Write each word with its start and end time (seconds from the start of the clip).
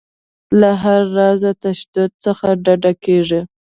له 0.59 0.69
هر 0.83 1.01
راز 1.17 1.43
تشدد 1.63 2.11
څخه 2.25 2.47
ډډه 2.63 2.91
کیږي. 3.03 3.41